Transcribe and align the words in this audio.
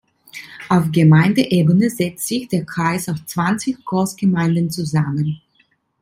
Auf 0.67 0.91
Gemeindeebene 0.91 1.91
setzt 1.91 2.27
sich 2.27 2.47
der 2.47 2.65
Kreis 2.65 3.07
aus 3.07 3.23
zwanzig 3.27 3.85
Großgemeinden 3.85 4.71
zusammen. 4.71 5.39